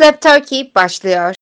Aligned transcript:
Lab 0.00 0.14
Turkey 0.20 0.72
başlıyor. 0.74 1.34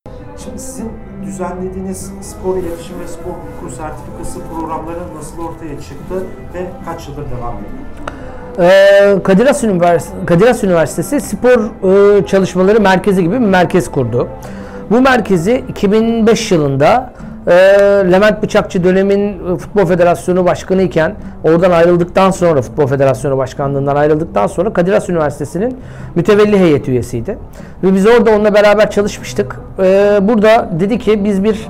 Şimdi 0.45 0.59
sizin 0.59 0.93
düzenlediğiniz 1.27 2.11
spor 2.23 2.57
iletişim 2.57 3.01
ve 3.01 3.09
spor 3.09 3.31
hukuku 3.31 3.77
sertifikası 3.77 4.39
programları 4.55 4.99
nasıl 5.17 5.39
ortaya 5.39 5.81
çıktı 5.81 6.15
ve 6.55 6.67
kaç 6.85 7.09
yıldır 7.09 7.25
devam 7.31 7.55
ediyor? 7.55 7.85
Ee, 8.59 9.23
Kadir 9.23 9.47
Has, 9.47 9.65
Üniversitesi, 9.65 10.27
Kadir 10.27 10.47
Has 10.47 10.65
Üniversitesi 10.65 11.21
spor 11.21 11.71
e, 12.19 12.27
çalışmaları 12.27 12.81
merkezi 12.81 13.23
gibi 13.23 13.35
bir 13.35 13.39
merkez 13.47 13.91
kurdu. 13.91 14.29
Bu 14.91 15.01
merkezi 15.01 15.65
2005 15.69 16.53
yılında 16.53 17.13
e, 17.47 17.53
Levent 18.13 18.43
Bıçakçı 18.43 18.85
dönemin 18.85 19.57
Futbol 19.57 19.87
Federasyonu 19.87 20.45
Başkanı 20.45 20.83
iken 20.83 21.15
oradan 21.45 21.71
ayrıldıktan 21.71 22.31
sonra 22.31 22.63
Futbol 22.63 22.87
Federasyonu 22.87 23.39
Başkanlığından 23.39 23.97
ayrıldıktan 23.97 24.47
sonra 24.47 24.73
Kadir 24.73 24.93
Has 24.93 25.09
Üniversitesi'nin 25.09 25.77
mütevelli 26.15 26.59
heyeti 26.59 26.91
üyesiydi. 26.91 27.39
Ve 27.83 27.95
biz 27.95 28.07
orada 28.07 28.31
onunla 28.31 28.55
beraber 28.55 28.91
çalışmıştık. 28.91 29.61
E, 29.79 30.19
burada 30.23 30.69
dedi 30.81 30.99
ki 30.99 31.25
biz 31.25 31.45
bir 31.45 31.69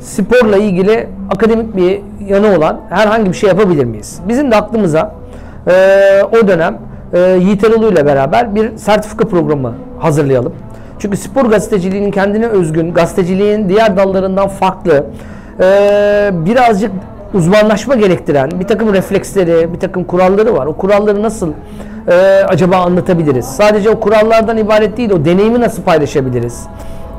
sporla 0.00 0.56
ilgili 0.56 1.08
akademik 1.30 1.76
bir 1.76 2.00
yanı 2.28 2.56
olan 2.56 2.80
herhangi 2.88 3.30
bir 3.30 3.36
şey 3.36 3.48
yapabilir 3.48 3.84
miyiz? 3.84 4.20
Bizim 4.28 4.50
de 4.50 4.56
aklımıza 4.56 5.14
e, 5.66 5.72
o 6.42 6.48
dönem 6.48 6.78
e, 7.12 7.18
Yiğit 7.20 7.64
Erolu 7.64 7.92
ile 7.92 8.06
beraber 8.06 8.54
bir 8.54 8.76
sertifika 8.76 9.28
programı 9.28 9.74
hazırlayalım. 9.98 10.52
Çünkü 10.98 11.16
spor 11.16 11.44
gazeteciliğinin 11.44 12.10
kendine 12.10 12.46
özgün, 12.46 12.94
gazeteciliğin 12.94 13.68
diğer 13.68 13.96
dallarından 13.96 14.48
farklı, 14.48 15.06
birazcık 16.32 16.90
uzmanlaşma 17.34 17.94
gerektiren 17.94 18.50
bir 18.60 18.66
takım 18.66 18.92
refleksleri, 18.92 19.72
bir 19.72 19.80
takım 19.80 20.04
kuralları 20.04 20.54
var. 20.54 20.66
O 20.66 20.72
kuralları 20.76 21.22
nasıl 21.22 21.52
acaba 22.48 22.76
anlatabiliriz? 22.76 23.44
Sadece 23.44 23.90
o 23.90 24.00
kurallardan 24.00 24.56
ibaret 24.56 24.96
değil, 24.96 25.10
o 25.10 25.24
deneyimi 25.24 25.60
nasıl 25.60 25.82
paylaşabiliriz? 25.82 26.66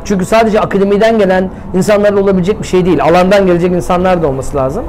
Çünkü 0.06 0.26
sadece 0.26 0.60
akademiden 0.60 1.20
gelen 1.20 1.50
insanlarla 1.73 2.22
olabilecek 2.22 2.62
bir 2.62 2.68
şey 2.68 2.86
değil. 2.86 3.04
Alandan 3.04 3.46
gelecek 3.46 3.72
insanlar 3.72 4.23
da 4.23 4.28
olması 4.28 4.58
lazım. 4.58 4.84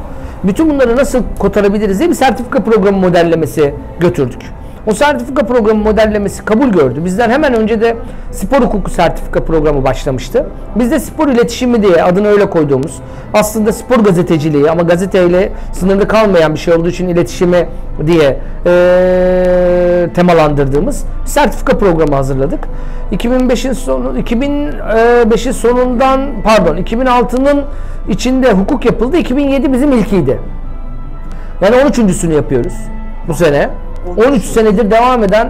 Bütün 0.45 0.71
bunları 0.71 0.97
nasıl 0.97 1.23
kotarabiliriz 1.39 1.99
diye 1.99 2.11
bir 2.11 2.15
sertifika 2.15 2.63
programı 2.63 2.99
modellemesi 2.99 3.75
götürdük. 4.01 4.43
O 4.87 4.95
sertifika 4.95 5.47
programı 5.47 5.83
modellemesi 5.83 6.45
kabul 6.45 6.69
gördü. 6.69 7.05
Bizden 7.05 7.31
hemen 7.31 7.55
önce 7.55 7.81
de 7.81 7.97
spor 8.31 8.61
hukuku 8.61 8.91
sertifika 8.91 9.45
programı 9.45 9.85
başlamıştı. 9.85 10.47
Biz 10.77 10.91
de 10.91 11.01
spor 11.01 11.29
iletişimi 11.29 11.83
diye 11.83 12.03
adını 12.03 12.29
öyle 12.29 12.51
koyduğumuz 12.51 12.99
aslında 13.35 13.73
spor 13.73 13.97
gazeteciliği 13.97 14.71
ama 14.71 14.83
gazeteyle 14.83 15.53
sınırlı 15.73 16.09
kalmayan 16.09 16.55
bir 16.55 16.59
şey 16.59 16.75
olduğu 16.75 16.89
için 16.89 17.09
iletişimi 17.09 17.69
diye 18.07 18.41
e, 18.67 20.09
temalandırdığımız 20.15 21.05
sertifika 21.25 21.79
programı 21.79 22.15
hazırladık. 22.15 22.61
2005'in 23.13 23.73
sonu 23.73 24.19
2005'in 24.19 25.53
sonundan 25.53 26.21
pardon 26.45 26.77
2006'nın 26.77 27.65
içinde 28.09 28.53
hukuk 28.53 28.85
yapıldı. 28.85 29.17
2007 29.17 29.73
bizim 29.73 29.93
ilkiydi. 29.93 30.39
Yani 31.61 31.77
13.sünü 31.77 32.35
yapıyoruz 32.35 32.75
bu 33.29 33.35
sene. 33.35 33.69
13 34.17 34.45
senedir 34.45 34.91
devam 34.91 35.25
eden 35.25 35.49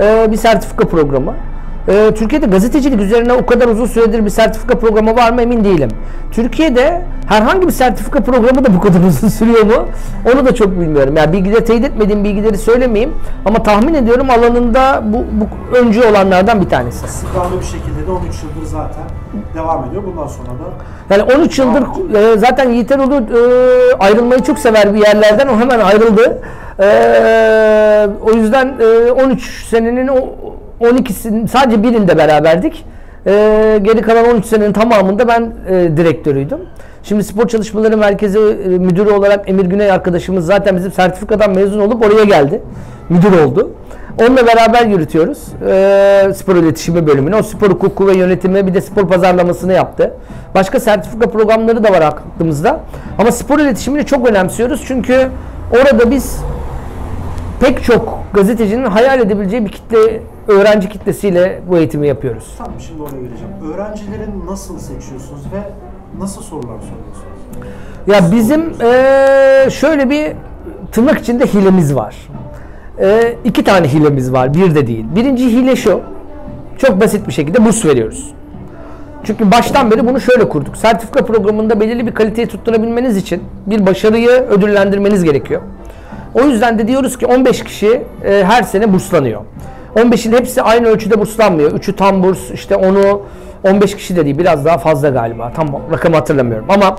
e, 0.00 0.26
bir 0.30 0.36
sertifika 0.36 0.88
programı. 0.88 1.34
E, 1.88 2.14
Türkiye'de 2.14 2.46
gazetecilik 2.46 3.00
üzerine 3.00 3.32
o 3.32 3.46
kadar 3.46 3.68
uzun 3.68 3.86
süredir 3.86 4.24
bir 4.24 4.30
sertifika 4.30 4.78
programı 4.78 5.16
var 5.16 5.32
mı 5.32 5.42
emin 5.42 5.64
değilim. 5.64 5.90
Türkiye'de 6.32 7.02
herhangi 7.26 7.66
bir 7.66 7.72
sertifika 7.72 8.20
programı 8.20 8.64
da 8.64 8.74
bu 8.74 8.80
kadar 8.80 9.00
uzun 9.08 9.28
sürüyor 9.28 9.62
mu? 9.62 9.88
Onu 10.34 10.46
da 10.46 10.54
çok 10.54 10.80
bilmiyorum. 10.80 11.16
Yani 11.16 11.32
bilgileri 11.32 11.64
teyit 11.64 11.84
etmediğim 11.84 12.24
bilgileri 12.24 12.58
söylemeyeyim 12.58 13.14
ama 13.44 13.62
tahmin 13.62 13.94
ediyorum 13.94 14.30
alanında 14.30 15.02
bu, 15.04 15.16
bu 15.16 15.76
öncü 15.76 16.02
olanlardan 16.04 16.60
bir 16.60 16.68
tanesi. 16.68 17.06
İstikrarlı 17.06 17.60
bir 17.60 17.64
şekilde 17.64 18.06
de 18.06 18.10
13 18.10 18.24
yıldır 18.24 18.66
zaten 18.66 19.04
devam 19.54 19.84
ediyor. 19.84 20.02
Bundan 20.06 20.26
sonra 20.26 20.48
da 20.48 21.14
Yani 21.14 21.34
13 21.42 21.58
yıldır 21.58 21.82
e, 22.14 22.38
zaten 22.38 22.70
Yiğit 22.70 22.92
Erolu 22.92 23.14
e, 23.14 23.40
ayrılmayı 23.98 24.42
çok 24.42 24.58
sever 24.58 24.94
bir 24.94 25.00
yerlerden. 25.00 25.48
O 25.48 25.56
hemen 25.58 25.80
ayrıldı. 25.80 26.42
E, 26.80 28.08
o 28.22 28.32
yüzden 28.32 28.74
e, 28.80 29.10
13 29.10 29.64
senenin 29.70 30.08
o 30.08 30.18
12'sinin 30.80 31.46
sadece 31.46 31.82
birinde 31.82 32.18
beraberdik. 32.18 32.84
E, 33.26 33.32
geri 33.82 34.02
kalan 34.02 34.24
13 34.24 34.46
senenin 34.46 34.72
tamamında 34.72 35.28
ben 35.28 35.52
e, 35.68 35.96
direktörüydüm. 35.96 36.58
Şimdi 37.02 37.24
Spor 37.24 37.48
Çalışmaları 37.48 37.96
Merkezi 37.96 38.38
e, 38.38 38.68
müdürü 38.68 39.10
olarak 39.10 39.48
Emir 39.48 39.64
Güney 39.64 39.90
arkadaşımız 39.90 40.46
zaten 40.46 40.76
bizim 40.76 40.92
sertifikadan 40.92 41.50
mezun 41.50 41.80
olup 41.80 42.06
oraya 42.06 42.24
geldi. 42.24 42.62
Müdür 43.08 43.32
oldu. 43.32 43.70
Onunla 44.20 44.46
beraber 44.46 44.86
yürütüyoruz 44.86 45.38
e, 45.66 46.32
spor 46.34 46.56
iletişimi 46.56 47.06
bölümünü. 47.06 47.36
O 47.36 47.42
spor 47.42 47.70
hukuku 47.70 48.06
ve 48.06 48.16
yönetimi 48.16 48.66
bir 48.66 48.74
de 48.74 48.80
spor 48.80 49.08
pazarlamasını 49.08 49.72
yaptı. 49.72 50.14
Başka 50.54 50.80
sertifika 50.80 51.30
programları 51.30 51.84
da 51.84 51.92
var 51.92 52.02
aklımızda. 52.02 52.80
Ama 53.18 53.32
spor 53.32 53.58
iletişimini 53.58 54.06
çok 54.06 54.28
önemsiyoruz 54.28 54.84
çünkü 54.86 55.28
orada 55.72 56.10
biz 56.10 56.36
pek 57.60 57.84
çok 57.84 58.18
gazetecinin 58.34 58.84
hayal 58.84 59.20
edebileceği 59.20 59.64
bir 59.64 59.72
kitle, 59.72 60.20
öğrenci 60.50 60.88
kitlesiyle 60.88 61.60
bu 61.70 61.78
eğitimi 61.78 62.06
yapıyoruz. 62.08 62.54
tam 62.58 62.68
şimdi 62.78 63.02
oraya 63.02 63.20
geleceğim. 63.22 63.52
Öğrencileri 63.74 64.46
nasıl 64.46 64.78
seçiyorsunuz 64.78 65.42
ve 65.52 65.60
nasıl 66.18 66.42
sorular 66.42 66.62
soruyorsunuz? 66.64 67.20
Ya 68.06 68.32
bizim 68.32 68.60
eee, 68.80 69.70
şöyle 69.70 70.10
bir 70.10 70.32
tırnak 70.92 71.18
içinde 71.20 71.46
hilemiz 71.46 71.94
var. 71.94 72.16
Eee 73.00 73.36
iki 73.44 73.64
tane 73.64 73.88
hilemiz 73.88 74.32
var, 74.32 74.54
bir 74.54 74.74
de 74.74 74.86
değil. 74.86 75.04
Birinci 75.16 75.46
hile 75.52 75.76
şu, 75.76 76.00
çok 76.78 77.00
basit 77.00 77.26
bir 77.28 77.32
şekilde 77.32 77.64
burs 77.64 77.84
veriyoruz. 77.84 78.30
Çünkü 79.24 79.50
baştan 79.50 79.90
beri 79.90 80.06
bunu 80.06 80.20
şöyle 80.20 80.48
kurduk. 80.48 80.76
Sertifika 80.76 81.24
programında 81.24 81.80
belirli 81.80 82.06
bir 82.06 82.14
kaliteyi 82.14 82.46
tutturabilmeniz 82.46 83.16
için 83.16 83.42
bir 83.66 83.86
başarıyı 83.86 84.30
ödüllendirmeniz 84.30 85.24
gerekiyor. 85.24 85.60
O 86.34 86.40
yüzden 86.42 86.78
de 86.78 86.88
diyoruz 86.88 87.18
ki 87.18 87.26
15 87.26 87.64
kişi 87.64 88.02
e, 88.24 88.44
her 88.44 88.62
sene 88.62 88.92
burslanıyor. 88.92 89.40
15'in 89.96 90.32
hepsi 90.32 90.62
aynı 90.62 90.88
ölçüde 90.88 91.20
burslanmıyor. 91.20 91.70
3'ü 91.72 91.96
tam 91.96 92.22
burs, 92.22 92.50
işte 92.50 92.76
onu 92.76 93.22
15 93.64 93.96
kişi 93.96 94.16
de 94.16 94.24
değil, 94.24 94.38
biraz 94.38 94.64
daha 94.64 94.78
fazla 94.78 95.08
galiba. 95.08 95.52
Tam 95.56 95.68
rakamı 95.92 96.16
hatırlamıyorum 96.16 96.66
ama 96.68 96.96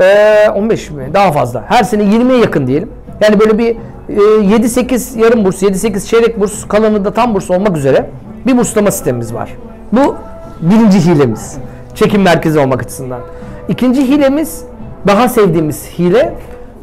e, 0.00 0.48
15 0.54 0.90
mi? 0.90 1.10
Daha 1.14 1.32
fazla. 1.32 1.64
Her 1.68 1.82
sene 1.82 2.02
20'ye 2.02 2.38
yakın 2.38 2.66
diyelim. 2.66 2.90
Yani 3.20 3.40
böyle 3.40 3.58
bir 3.58 3.76
e, 4.08 4.56
7-8 4.56 5.18
yarım 5.18 5.44
burs, 5.44 5.62
7-8 5.62 6.06
çeyrek 6.06 6.40
burs, 6.40 6.68
kalanı 6.68 7.04
da 7.04 7.14
tam 7.14 7.34
burs 7.34 7.50
olmak 7.50 7.76
üzere 7.76 8.06
bir 8.46 8.58
burslama 8.58 8.90
sistemimiz 8.90 9.34
var. 9.34 9.50
Bu 9.92 10.16
birinci 10.60 11.00
hilemiz. 11.00 11.58
Çekim 11.94 12.22
merkezi 12.22 12.58
olmak 12.58 12.82
açısından. 12.82 13.20
İkinci 13.68 14.08
hilemiz, 14.08 14.64
daha 15.06 15.28
sevdiğimiz 15.28 15.86
hile, 15.98 16.34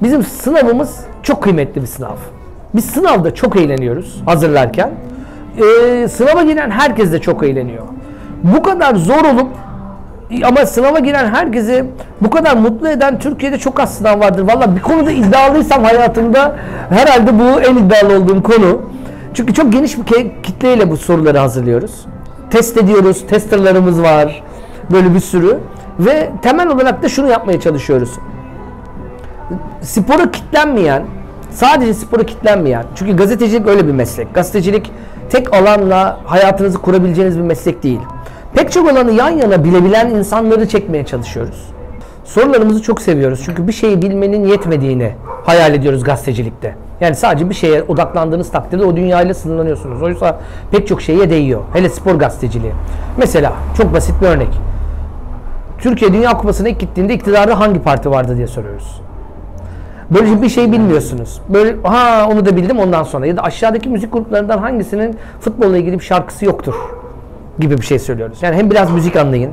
bizim 0.03 0.23
sınavımız 0.23 0.99
çok 1.23 1.43
kıymetli 1.43 1.81
bir 1.81 1.87
sınav. 1.87 2.15
Biz 2.73 2.85
sınavda 2.85 3.35
çok 3.35 3.55
eğleniyoruz 3.55 4.21
hazırlarken. 4.25 4.91
Ee, 5.57 6.07
sınava 6.07 6.43
giren 6.43 6.71
herkes 6.71 7.11
de 7.11 7.21
çok 7.21 7.43
eğleniyor. 7.43 7.83
Bu 8.43 8.63
kadar 8.63 8.95
zor 8.95 9.25
olup 9.33 9.47
ama 10.43 10.65
sınava 10.65 10.99
giren 10.99 11.33
herkesi 11.33 11.85
bu 12.21 12.29
kadar 12.29 12.57
mutlu 12.57 12.89
eden 12.89 13.19
Türkiye'de 13.19 13.57
çok 13.57 13.79
az 13.79 13.97
sınav 13.97 14.19
vardır. 14.19 14.41
Valla 14.41 14.75
bir 14.75 14.81
konuda 14.81 15.11
iddialıysam 15.11 15.83
hayatımda 15.83 16.55
herhalde 16.89 17.39
bu 17.39 17.61
en 17.61 17.75
iddialı 17.75 18.17
olduğum 18.19 18.43
konu. 18.43 18.81
Çünkü 19.33 19.53
çok 19.53 19.73
geniş 19.73 19.97
bir 19.97 20.03
kitleyle 20.43 20.91
bu 20.91 20.97
soruları 20.97 21.37
hazırlıyoruz. 21.37 22.05
Test 22.49 22.77
ediyoruz, 22.77 23.27
testerlarımız 23.27 24.01
var. 24.01 24.43
Böyle 24.91 25.13
bir 25.13 25.19
sürü. 25.19 25.59
Ve 25.99 26.29
temel 26.41 26.67
olarak 26.69 27.03
da 27.03 27.09
şunu 27.09 27.27
yapmaya 27.29 27.59
çalışıyoruz 27.59 28.09
spora 29.81 30.31
kitlenmeyen, 30.31 31.05
sadece 31.51 31.93
spora 31.93 32.23
kitlenmeyen, 32.23 32.85
çünkü 32.95 33.15
gazetecilik 33.15 33.67
öyle 33.67 33.87
bir 33.87 33.91
meslek. 33.91 34.33
Gazetecilik 34.33 34.91
tek 35.29 35.53
alanla 35.53 36.19
hayatınızı 36.25 36.77
kurabileceğiniz 36.77 37.37
bir 37.37 37.43
meslek 37.43 37.83
değil. 37.83 37.99
Pek 38.55 38.71
çok 38.71 38.89
alanı 38.91 39.11
yan 39.11 39.29
yana 39.29 39.63
bilebilen 39.63 40.09
insanları 40.09 40.67
çekmeye 40.67 41.05
çalışıyoruz. 41.05 41.67
Sorularımızı 42.25 42.81
çok 42.81 43.01
seviyoruz 43.01 43.41
çünkü 43.45 43.67
bir 43.67 43.73
şeyi 43.73 44.01
bilmenin 44.01 44.45
yetmediğini 44.45 45.11
hayal 45.45 45.73
ediyoruz 45.73 46.03
gazetecilikte. 46.03 46.75
Yani 47.01 47.15
sadece 47.15 47.49
bir 47.49 47.55
şeye 47.55 47.83
odaklandığınız 47.83 48.51
takdirde 48.51 48.85
o 48.85 48.95
dünyayla 48.95 49.33
sınırlanıyorsunuz. 49.33 50.01
Oysa 50.01 50.39
pek 50.71 50.87
çok 50.87 51.01
şeye 51.01 51.29
değiyor. 51.29 51.61
Hele 51.73 51.89
spor 51.89 52.15
gazeteciliği. 52.15 52.73
Mesela 53.17 53.53
çok 53.77 53.93
basit 53.93 54.21
bir 54.21 54.27
örnek. 54.27 54.49
Türkiye 55.77 56.13
Dünya 56.13 56.37
Kupası'na 56.37 56.69
ilk 56.69 56.79
gittiğinde 56.79 57.13
iktidarda 57.13 57.59
hangi 57.59 57.81
parti 57.81 58.11
vardı 58.11 58.37
diye 58.37 58.47
soruyoruz. 58.47 59.01
Böyle 60.11 60.41
bir 60.41 60.49
şey 60.49 60.71
bilmiyorsunuz. 60.71 61.41
Böyle 61.49 61.75
ha 61.83 62.27
onu 62.31 62.45
da 62.45 62.55
bildim 62.55 62.79
ondan 62.79 63.03
sonra 63.03 63.25
ya 63.25 63.37
da 63.37 63.41
aşağıdaki 63.41 63.89
müzik 63.89 64.13
gruplarından 64.13 64.57
hangisinin 64.57 65.17
futbolla 65.41 65.77
ilgili 65.77 65.99
bir 65.99 66.03
şarkısı 66.03 66.45
yoktur 66.45 66.75
gibi 67.59 67.77
bir 67.77 67.85
şey 67.85 67.99
söylüyoruz. 67.99 68.37
Yani 68.41 68.55
hem 68.55 68.71
biraz 68.71 68.91
müzik 68.91 69.15
anlayın. 69.15 69.51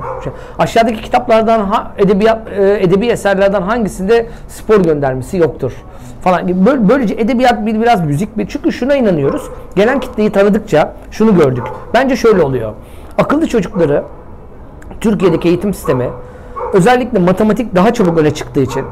Aşağıdaki 0.58 1.02
kitaplardan 1.02 1.60
ha, 1.60 1.92
edebiyat 1.98 2.38
e, 2.58 2.78
edebi 2.80 3.06
eserlerden 3.06 3.62
hangisinde 3.62 4.26
spor 4.48 4.80
göndermesi 4.80 5.36
yoktur 5.36 5.72
falan 6.20 6.46
gibi. 6.46 6.66
Böyle, 6.66 6.88
böylece 6.88 7.14
edebiyat 7.14 7.66
bir 7.66 7.80
biraz 7.80 8.04
müzik 8.04 8.38
bir 8.38 8.48
çünkü 8.48 8.72
şuna 8.72 8.94
inanıyoruz. 8.96 9.50
Gelen 9.76 10.00
kitleyi 10.00 10.32
tanıdıkça 10.32 10.92
şunu 11.10 11.38
gördük. 11.38 11.64
Bence 11.94 12.16
şöyle 12.16 12.42
oluyor. 12.42 12.72
Akıllı 13.18 13.46
çocukları 13.46 14.02
Türkiye'deki 15.00 15.48
eğitim 15.48 15.74
sistemi 15.74 16.10
özellikle 16.72 17.18
matematik 17.18 17.74
daha 17.74 17.92
çabuk 17.92 18.18
öne 18.18 18.34
çıktığı 18.34 18.60
için 18.60 18.84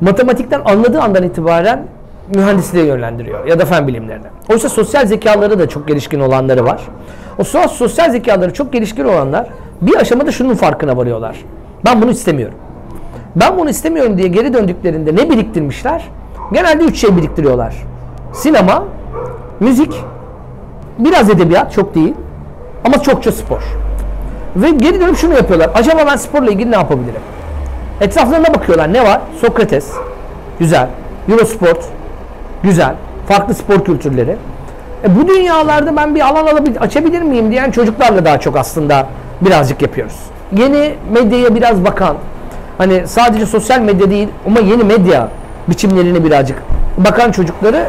matematikten 0.00 0.60
anladığı 0.64 1.00
andan 1.00 1.22
itibaren 1.22 1.82
mühendisliğe 2.34 2.84
yönlendiriyor 2.84 3.46
ya 3.46 3.58
da 3.58 3.64
fen 3.64 3.88
bilimlerine. 3.88 4.26
Oysa 4.50 4.68
sosyal 4.68 5.06
zekaları 5.06 5.58
da 5.58 5.68
çok 5.68 5.88
gelişkin 5.88 6.20
olanları 6.20 6.64
var. 6.64 6.80
O 7.38 7.42
so- 7.42 7.68
sosyal 7.68 8.10
zekaları 8.10 8.52
çok 8.54 8.72
gelişkin 8.72 9.04
olanlar 9.04 9.46
bir 9.80 9.96
aşamada 9.96 10.32
şunun 10.32 10.54
farkına 10.54 10.96
varıyorlar. 10.96 11.36
Ben 11.84 12.02
bunu 12.02 12.10
istemiyorum. 12.10 12.58
Ben 13.36 13.58
bunu 13.58 13.70
istemiyorum 13.70 14.18
diye 14.18 14.28
geri 14.28 14.54
döndüklerinde 14.54 15.14
ne 15.16 15.30
biriktirmişler? 15.30 16.08
Genelde 16.52 16.84
üç 16.84 16.98
şey 17.00 17.16
biriktiriyorlar. 17.16 17.74
Sinema, 18.32 18.84
müzik, 19.60 20.04
biraz 20.98 21.30
edebiyat, 21.30 21.72
çok 21.72 21.94
değil. 21.94 22.14
Ama 22.84 23.02
çokça 23.02 23.32
spor. 23.32 23.62
Ve 24.56 24.70
geri 24.70 25.00
dönüp 25.00 25.16
şunu 25.16 25.34
yapıyorlar. 25.34 25.70
Acaba 25.74 26.06
ben 26.06 26.16
sporla 26.16 26.50
ilgili 26.50 26.70
ne 26.70 26.76
yapabilirim? 26.76 27.20
Etraflarına 28.00 28.54
bakıyorlar. 28.54 28.92
Ne 28.92 29.04
var? 29.04 29.20
Sokrates. 29.40 29.90
Güzel. 30.58 30.88
Eurosport. 31.30 31.84
Güzel. 32.62 32.94
Farklı 33.28 33.54
spor 33.54 33.84
kültürleri. 33.84 34.36
E 35.04 35.16
bu 35.16 35.28
dünyalarda 35.28 35.96
ben 35.96 36.14
bir 36.14 36.20
alan 36.20 36.46
alabil- 36.46 36.78
açabilir 36.78 37.22
miyim 37.22 37.50
diyen 37.50 37.70
çocuklarla 37.70 38.24
daha 38.24 38.40
çok 38.40 38.56
aslında 38.56 39.06
birazcık 39.40 39.82
yapıyoruz. 39.82 40.16
Yeni 40.56 40.94
medyaya 41.12 41.54
biraz 41.54 41.84
bakan, 41.84 42.16
hani 42.78 43.08
sadece 43.08 43.46
sosyal 43.46 43.80
medya 43.80 44.10
değil 44.10 44.28
ama 44.46 44.60
yeni 44.60 44.84
medya 44.84 45.28
biçimlerine 45.68 46.24
birazcık 46.24 46.58
bakan 46.98 47.32
çocukları 47.32 47.84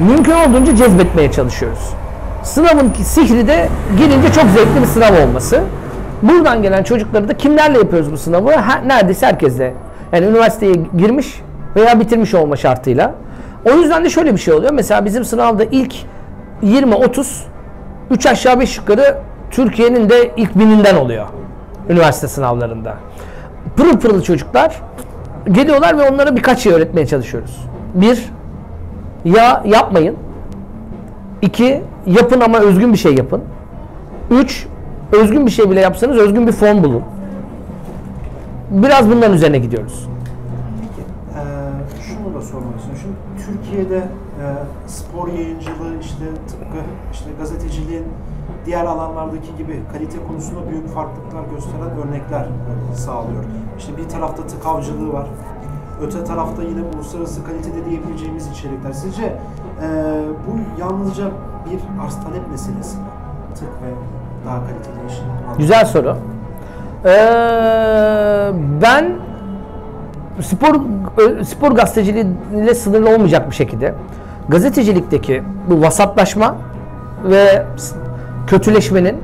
mümkün 0.00 0.32
olduğunca 0.32 0.76
cezbetmeye 0.76 1.32
çalışıyoruz. 1.32 1.90
Sınavın 2.42 2.92
sihri 3.04 3.46
de 3.48 3.68
girince 3.98 4.32
çok 4.32 4.44
zevkli 4.44 4.80
bir 4.82 4.86
sınav 4.86 5.22
olması. 5.26 5.62
Buradan 6.22 6.62
gelen 6.62 6.82
çocukları 6.82 7.28
da 7.28 7.36
kimlerle 7.36 7.78
yapıyoruz 7.78 8.12
bu 8.12 8.16
sınavı? 8.16 8.54
Ha, 8.54 8.80
neredeyse 8.86 9.26
herkesle. 9.26 9.74
Yani 10.12 10.26
üniversiteye 10.26 10.74
girmiş 10.98 11.40
veya 11.76 12.00
bitirmiş 12.00 12.34
olma 12.34 12.56
şartıyla. 12.56 13.14
O 13.64 13.70
yüzden 13.70 14.04
de 14.04 14.10
şöyle 14.10 14.32
bir 14.32 14.38
şey 14.38 14.54
oluyor. 14.54 14.72
Mesela 14.72 15.04
bizim 15.04 15.24
sınavda 15.24 15.64
ilk 15.64 15.94
20-30 16.62 17.26
3 18.10 18.26
aşağı 18.26 18.60
5 18.60 18.78
yukarı 18.78 19.18
Türkiye'nin 19.50 20.08
de 20.08 20.30
ilk 20.36 20.54
bininden 20.58 20.96
oluyor. 20.96 21.26
Üniversite 21.88 22.28
sınavlarında. 22.28 22.94
Pırıl 23.76 23.98
pırıl 23.98 24.22
çocuklar 24.22 24.82
geliyorlar 25.52 25.98
ve 25.98 26.10
onlara 26.10 26.36
birkaç 26.36 26.58
şey 26.58 26.72
öğretmeye 26.72 27.06
çalışıyoruz. 27.06 27.66
Bir, 27.94 28.24
ya 29.24 29.62
yapmayın. 29.66 30.16
İki, 31.42 31.82
yapın 32.06 32.40
ama 32.40 32.58
özgün 32.58 32.92
bir 32.92 32.98
şey 32.98 33.14
yapın. 33.14 33.42
Üç, 34.30 34.66
özgün 35.12 35.46
bir 35.46 35.50
şey 35.50 35.70
bile 35.70 35.80
yapsanız 35.80 36.16
özgün 36.16 36.46
bir 36.46 36.52
form 36.52 36.84
bulun. 36.84 37.02
Biraz 38.70 39.10
bunların 39.10 39.32
üzerine 39.34 39.58
gidiyoruz. 39.58 40.08
Peki, 40.80 41.08
eee, 41.34 42.02
şunu 42.02 42.34
da 42.34 42.40
sormak 42.42 42.74
istiyorum. 42.78 43.00
Şimdi 43.02 43.46
Türkiye'de 43.46 43.96
eee, 43.96 44.44
spor 44.86 45.28
yayıncılığı 45.28 45.98
işte 46.00 46.24
tıpkı 46.48 46.78
işte 47.12 47.30
gazeteciliğin 47.38 48.04
diğer 48.66 48.84
alanlardaki 48.84 49.56
gibi 49.58 49.80
kalite 49.92 50.18
konusunda 50.28 50.70
büyük 50.70 50.88
farklılıklar 50.88 51.42
gösteren 51.54 52.08
örnekler 52.08 52.40
e, 52.92 52.96
sağlıyor. 52.96 53.44
İşte 53.78 53.96
bir 53.96 54.08
tarafta 54.08 54.46
tık 54.46 54.66
avcılığı 54.66 55.12
var. 55.12 55.26
Öte 56.02 56.24
tarafta 56.24 56.62
yine 56.62 56.80
uluslararası 56.96 57.44
kalitede 57.44 57.84
diyebileceğimiz 57.90 58.46
içerikler. 58.46 58.92
Sizce 58.92 59.22
eee, 59.22 59.38
bu 60.46 60.80
yalnızca 60.80 61.24
bir 61.70 62.04
arz 62.04 62.14
talep 62.14 62.50
meselesi 62.50 62.96
mi? 62.98 63.04
Tık 63.54 63.68
ve 63.68 63.90
daha 64.46 64.56
kaliteli 64.56 65.06
işin. 65.08 65.24
Güzel 65.58 65.84
soru. 65.84 66.16
Ee, 67.04 67.08
ben 68.82 69.12
spor 70.42 70.74
ö- 71.16 71.44
spor 71.44 71.72
gazeteciliğiyle 71.72 72.74
sınırlı 72.74 73.14
olmayacak 73.14 73.50
bir 73.50 73.54
şekilde 73.54 73.94
gazetecilikteki 74.48 75.42
bu 75.70 75.82
vasatlaşma 75.82 76.54
ve 77.24 77.62
kötüleşmenin 78.46 79.16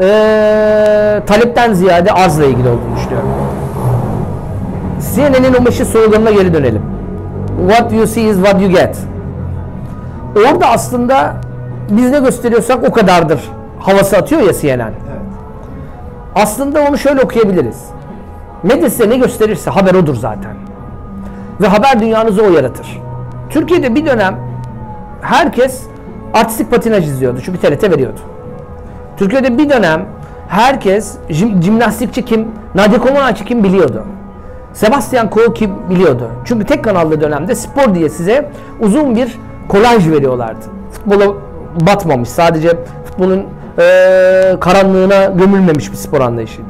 ee, 0.00 1.20
talepten 1.26 1.72
ziyade 1.72 2.12
arzla 2.12 2.44
ilgili 2.44 2.68
olduğunu 2.68 2.96
düşünüyorum. 2.96 3.28
CNN'in 5.14 5.54
o 5.60 5.62
meşhur 5.62 5.84
sloganına 5.84 6.30
geri 6.30 6.54
dönelim. 6.54 6.82
What 7.68 7.92
you 7.92 8.06
see 8.06 8.22
is 8.22 8.36
what 8.36 8.60
you 8.62 8.70
get. 8.70 8.98
Orada 10.36 10.66
aslında 10.66 11.34
biz 11.90 12.10
ne 12.10 12.18
gösteriyorsak 12.18 12.88
o 12.88 12.92
kadardır 12.92 13.40
havası 13.86 14.16
atıyor 14.16 14.42
ya 14.42 14.52
CNN. 14.52 14.80
Evet. 14.80 14.92
Aslında 16.34 16.80
onu 16.88 16.98
şöyle 16.98 17.20
okuyabiliriz. 17.20 17.84
Medya 18.62 18.90
size 18.90 19.10
ne 19.10 19.16
gösterirse 19.16 19.70
haber 19.70 19.94
odur 19.94 20.14
zaten. 20.14 20.54
Ve 21.60 21.66
haber 21.66 22.00
dünyanızı 22.00 22.42
o 22.42 22.50
yaratır. 22.50 23.00
Türkiye'de 23.50 23.94
bir 23.94 24.06
dönem 24.06 24.38
herkes 25.20 25.82
artistik 26.34 26.70
patinaj 26.70 27.08
izliyordu. 27.08 27.40
Çünkü 27.44 27.58
TRT 27.58 27.90
veriyordu. 27.90 28.20
Türkiye'de 29.16 29.58
bir 29.58 29.70
dönem 29.70 30.06
herkes 30.48 31.14
jim, 31.28 31.62
jimnastikçi 31.62 32.24
kim, 32.24 32.48
Nadia 32.74 33.00
Comaneci 33.08 33.44
kim 33.44 33.64
biliyordu. 33.64 34.04
Sebastian 34.72 35.30
Coe 35.34 35.54
kim 35.54 35.70
biliyordu. 35.90 36.30
Çünkü 36.44 36.66
tek 36.66 36.84
kanallı 36.84 37.20
dönemde 37.20 37.54
spor 37.54 37.94
diye 37.94 38.08
size 38.08 38.50
uzun 38.80 39.16
bir 39.16 39.38
kolaj 39.68 40.08
veriyorlardı. 40.08 40.66
Futbola 40.92 41.34
batmamış. 41.86 42.28
Sadece 42.28 42.78
futbolun 43.04 43.46
eee, 43.78 44.56
karanlığına 44.60 45.24
gömülmemiş 45.24 45.92
bir 45.92 45.96
spor 45.96 46.20
anlayışıydı. 46.20 46.68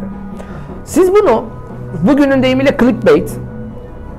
Siz 0.84 1.10
bunu 1.14 1.44
bugünün 2.02 2.42
deyimiyle 2.42 2.76
clickbait, 2.80 3.32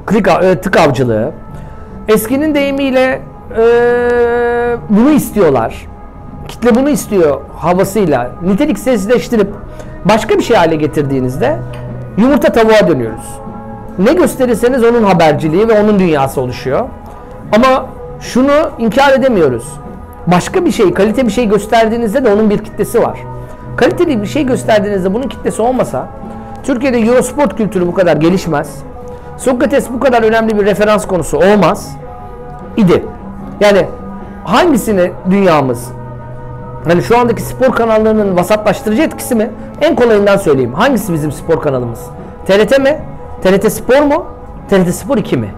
click, 0.10 0.28
e, 0.44 0.62
tık 0.62 0.78
avcılığı, 0.78 1.31
eskinin 2.07 2.56
deyimiyle 2.56 3.22
e, 3.57 3.63
bunu 4.89 5.10
istiyorlar. 5.10 5.88
Kitle 6.48 6.75
bunu 6.75 6.89
istiyor 6.89 7.42
havasıyla 7.57 8.31
niteliksizleştirip 8.44 9.50
başka 10.06 10.38
bir 10.38 10.44
şey 10.44 10.57
hale 10.57 10.75
getirdiğinizde 10.75 11.57
yumurta 12.18 12.51
tavuğa 12.51 12.88
dönüyoruz. 12.88 13.39
Ne 14.00 14.13
gösterirseniz 14.13 14.84
onun 14.84 15.03
haberciliği 15.03 15.67
ve 15.67 15.82
onun 15.82 16.00
dünyası 16.00 16.41
oluşuyor. 16.41 16.86
Ama 17.51 17.86
şunu 18.20 18.70
inkar 18.77 19.13
edemiyoruz. 19.13 19.67
Başka 20.27 20.65
bir 20.65 20.72
şey, 20.72 20.93
kalite 20.93 21.25
bir 21.25 21.31
şey 21.31 21.50
gösterdiğinizde 21.50 22.25
de 22.25 22.34
onun 22.34 22.50
bir 22.50 22.57
kitlesi 22.57 23.01
var. 23.01 23.19
Kaliteli 23.77 24.22
bir 24.22 24.27
şey 24.27 24.46
gösterdiğinizde 24.46 25.13
bunun 25.13 25.27
kitlesi 25.27 25.62
olmasa 25.62 26.07
Türkiye'de 26.63 27.00
Eurosport 27.00 27.57
kültürü 27.57 27.88
bu 27.88 27.93
kadar 27.93 28.17
gelişmez. 28.17 28.75
Sokrates 29.38 29.89
bu 29.89 30.00
kadar 30.00 30.24
önemli 30.24 30.60
bir 30.60 30.65
referans 30.65 31.07
konusu 31.07 31.38
olmaz 31.38 31.98
idi. 32.77 33.05
Yani 33.60 33.86
hangisini 34.43 35.12
dünyamız 35.29 35.91
Hani 36.88 37.03
şu 37.03 37.17
andaki 37.17 37.41
spor 37.41 37.72
kanallarının 37.72 38.38
vasatlaştırıcı 38.38 39.01
etkisi 39.01 39.36
mi? 39.36 39.51
En 39.81 39.96
kolayından 39.96 40.38
söyleyeyim. 40.38 40.74
Hangisi 40.74 41.13
bizim 41.13 41.31
spor 41.31 41.62
kanalımız? 41.62 42.00
TRT 42.46 42.79
mi? 42.79 43.00
TRT 43.43 43.72
Spor 43.72 44.01
mu? 44.01 44.25
TRT 44.69 44.96
Spor 44.96 45.17
2 45.17 45.38
mi? 45.38 45.50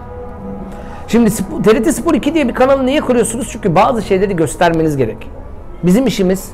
Şimdi 1.10 1.30
TRT 1.64 1.94
Spor 1.94 2.14
2 2.14 2.34
diye 2.34 2.48
bir 2.48 2.54
kanalı 2.54 2.86
niye 2.86 3.00
kuruyorsunuz? 3.00 3.48
Çünkü 3.52 3.74
bazı 3.74 4.02
şeyleri 4.02 4.36
göstermeniz 4.36 4.96
gerek. 4.96 5.30
Bizim 5.82 6.06
işimiz 6.06 6.48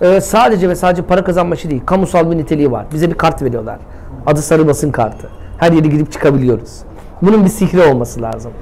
e, 0.00 0.20
sadece 0.20 0.68
ve 0.68 0.74
sadece 0.74 1.02
para 1.02 1.24
kazanma 1.24 1.54
işi 1.54 1.70
değil. 1.70 1.82
Kamusal 1.86 2.30
bir 2.30 2.36
niteliği 2.36 2.72
var. 2.72 2.86
Bize 2.92 3.10
bir 3.10 3.14
kart 3.14 3.42
veriyorlar. 3.42 3.78
Adı 4.26 4.42
sarı 4.42 4.66
basın 4.66 4.90
kartı. 4.90 5.28
Her 5.58 5.72
yere 5.72 5.88
gidip 5.88 6.12
çıkabiliyoruz. 6.12 6.78
Bunun 7.22 7.44
bir 7.44 7.48
sihri 7.50 7.82
olması 7.82 8.22
lazım. 8.22 8.52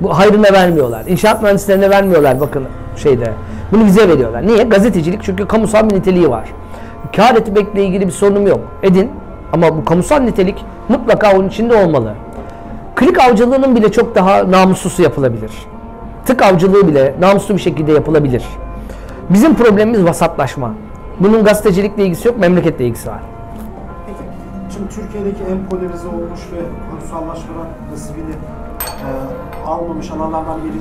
Bu 0.00 0.18
hayrına 0.18 0.52
vermiyorlar. 0.52 1.04
İnşaat 1.06 1.42
mühendislerine 1.42 1.90
vermiyorlar 1.90 2.40
bakın 2.40 2.64
şeyde. 2.96 3.32
Bunu 3.72 3.86
bize 3.86 4.08
veriyorlar. 4.08 4.46
Niye? 4.46 4.62
Gazetecilik 4.62 5.22
çünkü 5.22 5.46
kamusal 5.46 5.90
bir 5.90 5.94
niteliği 5.94 6.30
var. 6.30 6.48
Kar 7.16 7.34
etmekle 7.34 7.84
ilgili 7.84 8.06
bir 8.06 8.12
sorunum 8.12 8.46
yok. 8.46 8.60
Edin. 8.82 9.10
Ama 9.52 9.76
bu 9.76 9.84
kamusal 9.84 10.18
nitelik 10.18 10.64
mutlaka 10.88 11.36
onun 11.36 11.48
içinde 11.48 11.74
olmalı. 11.74 12.14
Klik 12.96 13.20
avcılığının 13.20 13.76
bile 13.76 13.92
çok 13.92 14.14
daha 14.14 14.50
namuslusu 14.50 15.02
yapılabilir. 15.02 15.50
Tık 16.26 16.42
avcılığı 16.42 16.88
bile 16.88 17.14
namuslu 17.20 17.54
bir 17.54 17.60
şekilde 17.60 17.92
yapılabilir. 17.92 18.44
Bizim 19.30 19.54
problemimiz 19.54 20.04
vasatlaşma. 20.04 20.74
Bunun 21.20 21.44
gazetecilikle 21.44 22.04
ilgisi 22.04 22.28
yok, 22.28 22.38
memleketle 22.38 22.84
ilgisi 22.86 23.08
var. 23.08 23.20
Peki, 24.06 24.18
şimdi 24.74 24.88
Türkiye'deki 24.88 25.42
en 25.52 25.68
polarize 25.68 26.08
olmuş 26.08 26.40
ve 26.52 26.60
kurumsallaşmadan 26.90 27.66
nasibini 27.92 28.30
e, 28.30 29.08
almamış 29.66 30.10
alanlardan 30.10 30.58
biri 30.64 30.80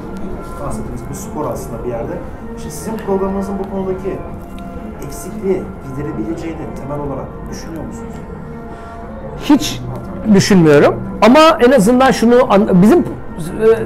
bahsettiğimiz 0.65 1.01
bir 1.09 1.15
spor 1.15 1.45
aslında 1.51 1.83
bir 1.83 1.89
yerde. 1.89 2.13
İşte 2.57 2.69
sizin 2.69 2.97
programınızın 2.97 3.55
bu 3.59 3.69
konudaki 3.75 4.17
eksikliği 5.05 5.61
giderebileceğini 5.89 6.61
temel 6.81 6.99
olarak 7.07 7.25
düşünüyor 7.51 7.83
musunuz? 7.83 8.13
Hiç 9.43 9.81
düşünmüyorum. 10.33 11.08
Ama 11.21 11.39
en 11.67 11.71
azından 11.71 12.11
şunu 12.11 12.49
bizim 12.73 12.99
e, 12.99 13.05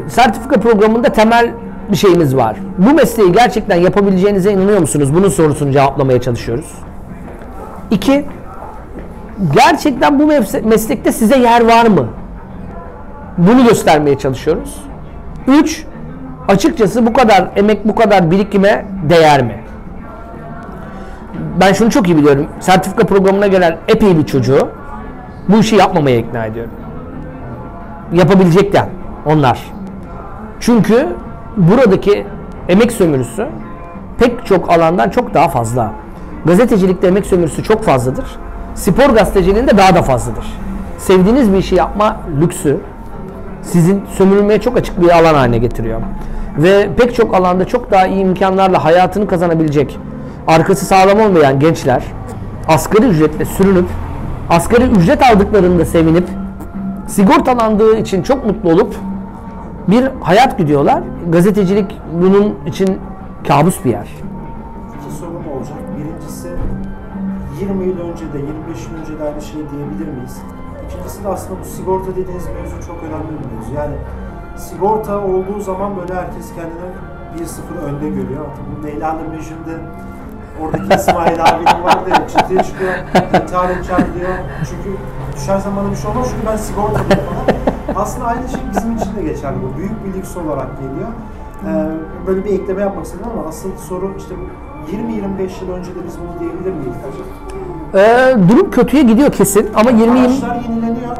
sertifika 0.09 0.59
programında 0.59 1.09
temel 1.09 1.51
bir 1.91 1.97
şeyimiz 1.97 2.35
var. 2.35 2.57
Bu 2.77 2.93
mesleği 2.93 3.31
gerçekten 3.31 3.75
yapabileceğinize 3.75 4.51
inanıyor 4.51 4.79
musunuz? 4.79 5.13
Bunun 5.13 5.29
sorusunu 5.29 5.71
cevaplamaya 5.71 6.21
çalışıyoruz. 6.21 6.71
İki, 7.91 8.25
gerçekten 9.55 10.19
bu 10.19 10.27
meslekte 10.63 11.11
size 11.11 11.37
yer 11.39 11.67
var 11.67 11.85
mı? 11.85 12.07
Bunu 13.37 13.63
göstermeye 13.63 14.17
çalışıyoruz. 14.17 14.83
3. 15.47 15.85
Açıkçası 16.47 17.05
bu 17.05 17.13
kadar 17.13 17.49
emek, 17.55 17.87
bu 17.87 17.95
kadar 17.95 18.31
birikime 18.31 18.85
değer 19.09 19.43
mi? 19.43 19.63
Ben 21.61 21.73
şunu 21.73 21.89
çok 21.91 22.07
iyi 22.07 22.17
biliyorum. 22.17 22.47
Sertifika 22.59 23.05
programına 23.05 23.47
gelen 23.47 23.77
epey 23.87 24.17
bir 24.17 24.25
çocuğu 24.25 24.69
bu 25.49 25.57
işi 25.57 25.75
yapmamaya 25.75 26.17
ikna 26.17 26.45
ediyorum. 26.45 26.71
Yapabilecekler 28.13 28.85
onlar. 29.25 29.71
Çünkü 30.59 31.07
buradaki 31.57 32.27
emek 32.69 32.91
sömürüsü 32.91 33.47
pek 34.17 34.45
çok 34.45 34.69
alandan 34.69 35.09
çok 35.09 35.33
daha 35.33 35.47
fazla. 35.47 35.91
Gazetecilikte 36.45 37.07
emek 37.07 37.25
sömürüsü 37.25 37.63
çok 37.63 37.83
fazladır. 37.83 38.25
Spor 38.75 39.09
gazeteciliğinde 39.09 39.77
daha 39.77 39.95
da 39.95 40.01
fazladır. 40.01 40.45
Sevdiğiniz 40.97 41.53
bir 41.53 41.57
işi 41.57 41.75
yapma 41.75 42.17
lüksü 42.41 42.77
sizin 43.61 44.03
sömürülmeye 44.17 44.61
çok 44.61 44.77
açık 44.77 45.01
bir 45.01 45.09
alan 45.09 45.33
haline 45.33 45.57
getiriyor. 45.57 46.01
Ve 46.57 46.89
pek 46.97 47.15
çok 47.15 47.35
alanda 47.35 47.65
çok 47.65 47.91
daha 47.91 48.07
iyi 48.07 48.21
imkanlarla 48.21 48.83
hayatını 48.85 49.27
kazanabilecek, 49.27 49.99
arkası 50.47 50.85
sağlam 50.85 51.19
olmayan 51.19 51.59
gençler 51.59 52.03
asgari 52.67 53.05
ücretle 53.05 53.45
sürünüp, 53.45 53.85
asgari 54.49 54.83
ücret 54.83 55.23
aldıklarında 55.23 55.85
sevinip, 55.85 56.27
sigortalandığı 57.07 57.97
için 57.97 58.23
çok 58.23 58.45
mutlu 58.45 58.69
olup 58.71 58.95
bir 59.87 60.09
hayat 60.21 60.57
gidiyorlar. 60.57 61.03
Gazetecilik 61.29 62.01
bunun 62.21 62.55
için 62.65 62.99
kabus 63.47 63.85
bir 63.85 63.89
yer. 63.89 64.07
İki 64.99 65.15
sorum 65.15 65.47
olacak. 65.55 65.77
Birincisi 65.97 66.49
20 67.59 67.85
yıl 67.85 67.99
önce 67.99 68.33
de 68.33 68.37
25 68.37 68.87
yıl 68.87 69.01
önce 69.01 69.19
de 69.19 69.23
aynı 69.23 69.41
şey 69.41 69.55
diyebilir 69.55 70.07
miyiz? 70.15 70.41
İkincisi 70.87 71.23
de 71.23 71.27
aslında 71.27 71.59
bu 71.61 71.65
sigorta 71.65 72.11
dediğiniz 72.11 72.45
mevzu 72.47 72.87
çok 72.87 72.97
önemli 73.03 73.29
bir 73.39 73.55
mevzu. 73.55 73.73
Yani 73.75 73.95
sigorta 74.57 75.19
olduğu 75.19 75.59
zaman 75.59 75.91
böyle 75.97 76.13
herkes 76.13 76.47
kendini 76.55 76.89
1-0 77.39 77.85
önde 77.85 78.09
görüyor. 78.09 78.45
Bu 78.81 78.87
Leyla 78.87 79.13
ile 79.13 79.27
Mecnun'da 79.37 79.75
oradaki 80.61 80.95
İsmail 80.95 81.43
abinin 81.43 81.83
vardı 81.83 82.09
ya 82.09 82.27
çatıya 82.27 82.63
çıkıyor, 82.63 82.93
intihar 83.41 83.69
edeceğim 83.69 84.05
diyor. 84.19 84.33
Çünkü 84.69 84.97
düşersem 85.35 85.71
bana 85.75 85.91
bir 85.91 85.95
şey 85.95 86.09
olmaz 86.11 86.27
çünkü 86.31 86.47
ben 86.47 86.57
sigortalıyım 86.57 87.09
falan. 87.09 87.55
Aslında 88.03 88.25
aynı 88.27 88.49
şey 88.49 88.59
bizim 88.75 88.95
için 88.97 89.15
de 89.15 89.21
geçerli 89.23 89.55
bu. 89.63 89.77
Büyük 89.77 90.05
bir 90.05 90.13
lüks 90.19 90.37
olarak 90.37 90.67
geliyor. 90.77 91.07
Ee, 91.67 92.27
böyle 92.27 92.45
bir 92.45 92.49
ekleme 92.49 92.81
yapmak 92.81 93.05
istedim 93.05 93.25
ama 93.33 93.47
asıl 93.49 93.69
soru 93.89 94.11
işte 94.17 94.35
bu 94.37 94.91
20-25 94.91 95.65
yıl 95.65 95.73
önce 95.73 95.91
de 95.91 95.99
biz 96.07 96.13
bunu 96.19 96.39
diyebilir 96.39 96.71
miyiz? 96.73 96.95
Ee, 97.95 98.49
durum 98.49 98.71
kötüye 98.71 99.03
gidiyor 99.03 99.31
kesin 99.31 99.69
ama 99.75 99.89
20 99.89 100.01
20 100.01 100.19
Araçlar 100.19 100.55
yenileniyor. 100.55 101.17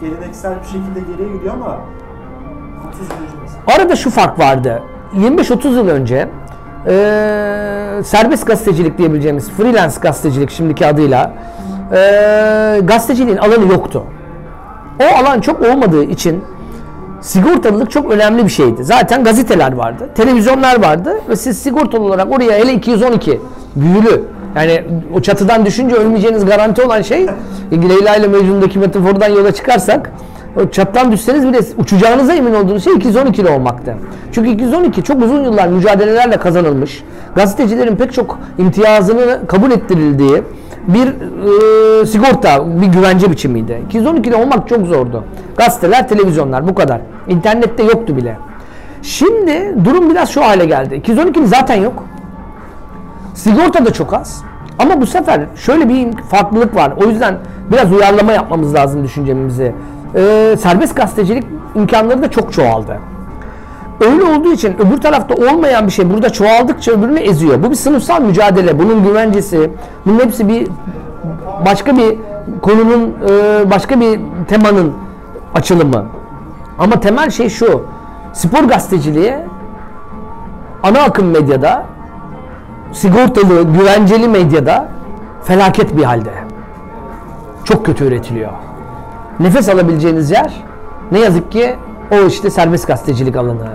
Geleneksel 0.00 0.54
bir 0.62 0.66
şekilde 0.66 1.00
geriye 1.12 1.36
gidiyor 1.36 1.54
ama 1.54 1.78
30 2.88 3.00
yıl 3.00 3.06
önce 3.06 3.36
mesela. 3.42 3.76
Arada 3.82 3.96
şu 3.96 4.10
fark 4.10 4.38
vardı. 4.38 4.82
25-30 5.16 5.68
yıl 5.68 5.88
önce 5.88 6.28
eee, 6.86 8.02
serbest 8.04 8.46
gazetecilik 8.46 8.98
diyebileceğimiz 8.98 9.50
freelance 9.50 9.94
gazetecilik 10.00 10.50
şimdiki 10.50 10.86
adıyla 10.86 11.32
eee 11.94 12.80
gazeteciliğin 12.80 13.36
alanı 13.36 13.72
yoktu. 13.72 14.02
O 15.00 15.04
alan 15.22 15.40
çok 15.40 15.62
olmadığı 15.62 16.04
için 16.04 16.44
sigortalılık 17.20 17.90
çok 17.90 18.10
önemli 18.12 18.44
bir 18.44 18.48
şeydi. 18.50 18.84
Zaten 18.84 19.24
gazeteler 19.24 19.72
vardı, 19.72 20.08
televizyonlar 20.14 20.82
vardı 20.82 21.20
ve 21.28 21.36
siz 21.36 21.58
sigortalı 21.58 22.04
olarak 22.04 22.32
oraya 22.32 22.52
hele 22.52 22.72
212 22.72 23.40
büyülü 23.76 24.24
yani 24.56 24.84
o 25.14 25.20
çatıdan 25.20 25.66
düşünce 25.66 25.96
ölmeyeceğiniz 25.96 26.44
garanti 26.44 26.82
olan 26.82 27.02
şey 27.02 27.26
Leyla 27.72 28.16
ile 28.16 28.28
Mecnun'daki 28.28 28.78
metafordan 28.78 29.28
yola 29.28 29.52
çıkarsak 29.52 30.12
o 30.56 30.70
çattan 30.70 31.12
düşseniz 31.12 31.46
bile 31.46 31.58
uçacağınıza 31.78 32.34
emin 32.34 32.54
olduğunuz 32.54 32.84
şey 32.84 32.92
212'li 32.92 33.48
olmaktı. 33.48 33.94
Çünkü 34.32 34.50
212 34.50 35.02
çok 35.02 35.22
uzun 35.22 35.44
yıllar 35.44 35.68
mücadelelerle 35.68 36.36
kazanılmış. 36.36 37.04
Gazetecilerin 37.34 37.96
pek 37.96 38.12
çok 38.12 38.38
imtiyazını 38.58 39.40
kabul 39.48 39.70
ettirildiği 39.70 40.42
bir 40.88 41.06
e, 42.02 42.06
sigorta, 42.06 42.80
bir 42.80 42.86
güvence 42.86 43.30
biçimiydi. 43.30 43.82
212'de 43.92 44.36
olmak 44.36 44.68
çok 44.68 44.86
zordu. 44.86 45.24
Gazeteler, 45.56 46.08
televizyonlar 46.08 46.68
bu 46.68 46.74
kadar. 46.74 47.00
İnternette 47.28 47.82
yoktu 47.82 48.16
bile. 48.16 48.38
Şimdi 49.02 49.74
durum 49.84 50.10
biraz 50.10 50.30
şu 50.30 50.44
hale 50.44 50.66
geldi. 50.66 51.02
212'nin 51.06 51.46
zaten 51.46 51.82
yok. 51.82 52.04
Sigorta 53.34 53.84
da 53.84 53.92
çok 53.92 54.14
az. 54.14 54.42
Ama 54.78 55.00
bu 55.00 55.06
sefer 55.06 55.40
şöyle 55.56 55.88
bir 55.88 56.12
farklılık 56.30 56.76
var. 56.76 56.92
O 57.04 57.08
yüzden 57.08 57.38
biraz 57.72 57.92
uyarlama 57.92 58.32
yapmamız 58.32 58.74
lazım 58.74 59.04
düşüncemizi. 59.04 59.74
Ee, 60.14 60.56
serbest 60.58 60.96
gazetecilik 60.96 61.44
imkanları 61.74 62.22
da 62.22 62.30
çok 62.30 62.52
çoğaldı. 62.52 62.98
Öyle 64.00 64.22
olduğu 64.24 64.52
için 64.52 64.76
öbür 64.78 65.00
tarafta 65.00 65.34
olmayan 65.34 65.86
bir 65.86 65.92
şey 65.92 66.10
burada 66.10 66.30
çoğaldıkça 66.30 66.92
öbürünü 66.92 67.20
eziyor. 67.20 67.62
Bu 67.62 67.70
bir 67.70 67.76
sınıfsal 67.76 68.20
mücadele. 68.20 68.78
Bunun 68.78 69.04
güvencesi, 69.04 69.70
bunun 70.06 70.20
hepsi 70.20 70.48
bir 70.48 70.68
başka 71.66 71.96
bir 71.96 72.18
konunun, 72.62 73.14
e, 73.28 73.70
başka 73.70 74.00
bir 74.00 74.20
temanın 74.48 74.92
açılımı. 75.54 76.04
Ama 76.78 77.00
temel 77.00 77.30
şey 77.30 77.48
şu. 77.48 77.84
Spor 78.32 78.64
gazeteciliği 78.64 79.34
ana 80.82 81.00
akım 81.00 81.26
medyada 81.26 81.86
sigortalı, 82.92 83.62
güvenceli 83.62 84.28
medyada 84.28 84.88
felaket 85.44 85.96
bir 85.96 86.04
halde. 86.04 86.32
Çok 87.64 87.86
kötü 87.86 88.04
üretiliyor. 88.04 88.52
Nefes 89.40 89.68
alabileceğiniz 89.68 90.30
yer 90.30 90.52
ne 91.12 91.18
yazık 91.18 91.52
ki 91.52 91.76
o 92.12 92.26
işte 92.26 92.50
serbest 92.50 92.86
gazetecilik 92.86 93.36
alanı. 93.36 93.68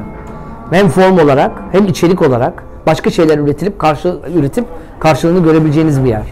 Hem 0.72 0.90
form 0.90 1.20
olarak 1.20 1.52
hem 1.72 1.86
içerik 1.86 2.22
olarak 2.22 2.64
başka 2.88 3.10
şeyler 3.10 3.38
üretilip 3.38 3.80
karşı 3.80 4.18
üretip 4.36 4.66
karşılığını 5.00 5.44
görebileceğiniz 5.44 6.04
bir 6.04 6.10
yer. 6.10 6.24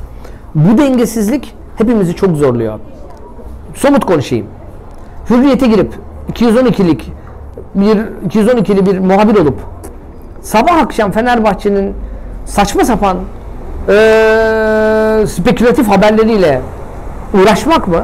Bu 0.56 0.78
dengesizlik 0.78 1.56
hepimizi 1.78 2.16
çok 2.16 2.36
zorluyor. 2.36 2.80
Somut 3.76 4.06
konuşayım. 4.06 4.46
Hürriyete 5.30 5.68
girip 5.68 5.94
212'lik 6.34 7.12
bir 7.76 7.98
212'li 8.30 8.86
bir 8.86 9.00
muhabir 9.00 9.36
olup 9.36 9.60
sabah 10.42 10.78
akşam 10.78 11.12
Fenerbahçe'nin 11.12 11.94
saçma 12.46 12.86
sapan 12.86 13.18
eee, 13.90 15.28
spekülatif 15.28 15.88
haberleriyle 15.88 16.62
uğraşmak 17.34 17.88
mı? 17.88 18.04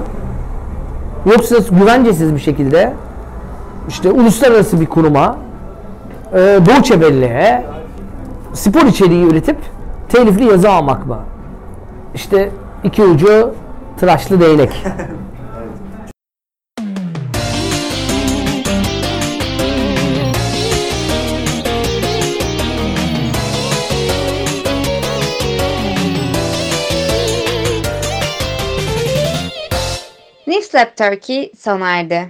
Yoksa 1.31 1.55
güvencesiz 1.71 2.33
bir 2.35 2.39
şekilde 2.39 2.93
işte 3.87 4.11
uluslararası 4.11 4.81
bir 4.81 4.85
kuruma 4.85 5.37
eee 6.35 6.65
Doğu 6.65 6.83
Çebelli'ye 6.83 7.65
spor 8.53 8.81
içeriği 8.85 9.25
üretip 9.25 9.57
telifli 10.09 10.45
yazı 10.45 10.69
almak 10.69 11.05
mı? 11.07 11.19
İşte 12.15 12.51
iki 12.83 13.03
ucu 13.03 13.53
tıraşlı 13.99 14.41
değnek. 14.41 14.83
Newslab 30.47 30.87
Turkey 30.97 31.51
sona 31.59 31.89
erdi. 31.99 32.29